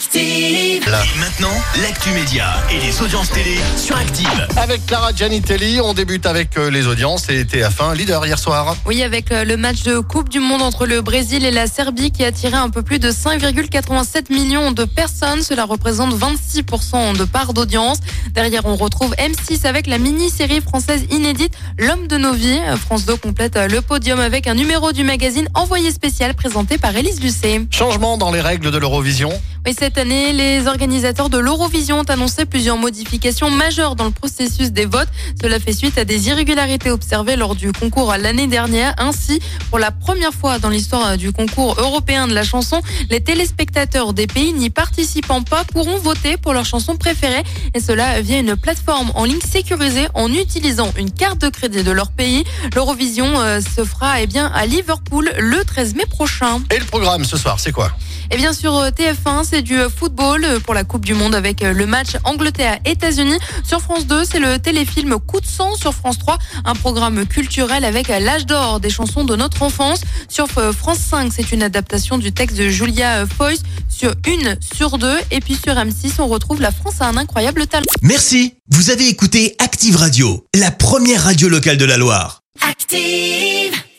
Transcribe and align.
Active. 0.00 0.82
Et 0.82 1.18
maintenant, 1.18 1.52
l'actu 1.82 2.10
média 2.12 2.46
et 2.72 2.78
les 2.80 3.02
audiences 3.02 3.30
télé 3.30 3.58
sur 3.76 3.94
Active. 3.98 4.46
Avec 4.56 4.86
Clara 4.86 5.12
Gianitelli, 5.12 5.78
on 5.82 5.92
débute 5.92 6.24
avec 6.24 6.56
euh, 6.56 6.70
les 6.70 6.86
audiences 6.86 7.28
et 7.28 7.44
TF1 7.44 7.94
leader 7.94 8.24
hier 8.24 8.38
soir. 8.38 8.76
Oui, 8.86 9.02
avec 9.02 9.30
euh, 9.30 9.44
le 9.44 9.58
match 9.58 9.82
de 9.82 9.98
Coupe 9.98 10.30
du 10.30 10.40
Monde 10.40 10.62
entre 10.62 10.86
le 10.86 11.02
Brésil 11.02 11.44
et 11.44 11.50
la 11.50 11.66
Serbie 11.66 12.12
qui 12.12 12.24
a 12.24 12.28
attiré 12.28 12.56
un 12.56 12.70
peu 12.70 12.82
plus 12.82 12.98
de 12.98 13.10
5,87 13.10 14.32
millions 14.32 14.72
de 14.72 14.84
personnes. 14.84 15.42
Cela 15.42 15.66
représente 15.66 16.14
26% 16.14 17.18
de 17.18 17.24
part 17.24 17.52
d'audience. 17.52 17.98
Derrière, 18.32 18.64
on 18.64 18.76
retrouve 18.76 19.14
M6 19.16 19.66
avec 19.66 19.86
la 19.86 19.98
mini-série 19.98 20.62
française 20.62 21.04
inédite 21.10 21.52
L'homme 21.78 22.06
de 22.06 22.16
nos 22.16 22.32
vies. 22.32 22.58
France 22.86 23.04
2 23.04 23.16
complète 23.16 23.56
euh, 23.58 23.68
le 23.68 23.82
podium 23.82 24.18
avec 24.18 24.46
un 24.46 24.54
numéro 24.54 24.92
du 24.92 25.04
magazine 25.04 25.48
Envoyé 25.52 25.90
spécial 25.90 26.32
présenté 26.32 26.78
par 26.78 26.96
Élise 26.96 27.20
Lucet. 27.22 27.66
Changement 27.70 28.16
dans 28.16 28.30
les 28.30 28.40
règles 28.40 28.70
de 28.70 28.78
l'Eurovision. 28.78 29.30
Oui, 29.66 29.74
cette 29.78 29.98
année, 29.98 30.32
les 30.32 30.66
organisateurs 30.66 31.28
de 31.28 31.36
l'Eurovision 31.36 32.00
ont 32.00 32.04
annoncé 32.04 32.46
plusieurs 32.46 32.78
modifications 32.78 33.50
majeures 33.50 33.94
dans 33.94 34.06
le 34.06 34.10
processus 34.10 34.72
des 34.72 34.86
votes. 34.86 35.08
Cela 35.40 35.60
fait 35.60 35.74
suite 35.74 35.98
à 35.98 36.06
des 36.06 36.28
irrégularités 36.28 36.90
observées 36.90 37.36
lors 37.36 37.54
du 37.54 37.70
concours 37.70 38.14
l'année 38.18 38.46
dernière. 38.46 38.94
Ainsi, 38.96 39.38
pour 39.68 39.78
la 39.78 39.90
première 39.90 40.32
fois 40.32 40.58
dans 40.58 40.70
l'histoire 40.70 41.18
du 41.18 41.32
concours 41.32 41.76
européen 41.78 42.26
de 42.26 42.32
la 42.32 42.42
chanson, 42.42 42.80
les 43.10 43.20
téléspectateurs 43.20 44.14
des 44.14 44.26
pays 44.26 44.54
n'y 44.54 44.70
participant 44.70 45.42
pas 45.42 45.64
pourront 45.64 45.98
voter 45.98 46.38
pour 46.38 46.54
leur 46.54 46.64
chanson 46.64 46.96
préférée. 46.96 47.42
Et 47.74 47.80
cela 47.80 48.22
via 48.22 48.38
une 48.38 48.56
plateforme 48.56 49.12
en 49.14 49.24
ligne 49.24 49.42
sécurisée 49.42 50.08
en 50.14 50.32
utilisant 50.32 50.90
une 50.96 51.10
carte 51.10 51.42
de 51.42 51.50
crédit 51.50 51.82
de 51.82 51.92
leur 51.92 52.12
pays. 52.12 52.44
L'Eurovision 52.74 53.38
euh, 53.38 53.60
se 53.60 53.84
fera 53.84 54.22
eh 54.22 54.26
bien, 54.26 54.50
à 54.54 54.64
Liverpool 54.64 55.30
le 55.38 55.62
13 55.64 55.96
mai 55.96 56.06
prochain. 56.06 56.62
Et 56.74 56.78
le 56.78 56.86
programme 56.86 57.24
ce 57.24 57.36
soir, 57.36 57.60
c'est 57.60 57.72
quoi? 57.72 57.92
Et 58.32 58.36
bien 58.36 58.52
sûr, 58.52 58.76
euh, 58.76 58.90
TF1, 58.90 59.44
c'est 59.50 59.62
du 59.62 59.76
football 59.94 60.44
euh, 60.44 60.60
pour 60.60 60.74
la 60.74 60.84
Coupe 60.84 61.04
du 61.04 61.14
Monde 61.14 61.34
avec 61.34 61.62
euh, 61.62 61.72
le 61.72 61.84
match 61.84 62.10
Angleterre-États-Unis. 62.24 63.38
Sur 63.64 63.80
France 63.80 64.06
2, 64.06 64.24
c'est 64.24 64.38
le 64.38 64.58
téléfilm 64.60 65.18
Coup 65.18 65.40
de 65.40 65.46
sang. 65.46 65.74
Sur 65.74 65.92
France 65.92 66.18
3, 66.18 66.38
un 66.64 66.74
programme 66.74 67.26
culturel 67.26 67.84
avec 67.84 68.08
l'âge 68.08 68.46
d'or 68.46 68.78
des 68.78 68.90
chansons 68.90 69.24
de 69.24 69.34
notre 69.34 69.62
enfance. 69.62 70.02
Sur 70.28 70.46
euh, 70.58 70.72
France 70.72 70.98
5, 70.98 71.32
c'est 71.34 71.50
une 71.50 71.64
adaptation 71.64 72.16
du 72.16 72.32
texte 72.32 72.56
de 72.56 72.68
Julia 72.68 73.26
Foyce 73.26 73.62
sur 73.88 74.14
une 74.28 74.56
sur 74.60 74.98
deux. 74.98 75.18
Et 75.32 75.40
puis 75.40 75.56
sur 75.56 75.74
M6, 75.74 76.20
on 76.20 76.28
retrouve 76.28 76.60
La 76.60 76.70
France 76.70 77.00
a 77.00 77.08
un 77.08 77.16
incroyable 77.16 77.66
talent. 77.66 77.86
Merci, 78.02 78.54
vous 78.70 78.90
avez 78.90 79.08
écouté 79.08 79.56
Active 79.58 79.96
Radio, 79.96 80.46
la 80.54 80.70
première 80.70 81.24
radio 81.24 81.48
locale 81.48 81.76
de 81.76 81.84
la 81.84 81.96
Loire. 81.96 82.42
Active. 82.68 83.80